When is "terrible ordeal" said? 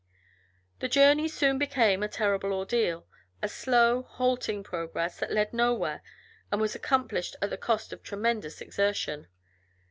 2.07-3.05